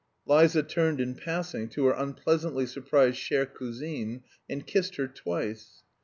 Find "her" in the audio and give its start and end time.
1.85-1.93, 4.95-5.07